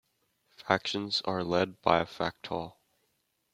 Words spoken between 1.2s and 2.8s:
are led by a Factol.